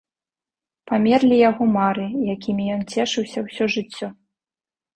[0.91, 4.13] Памерлі яго мары, якімі ён цешыўся ўсё жыццё.